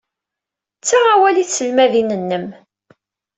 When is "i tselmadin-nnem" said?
1.37-2.47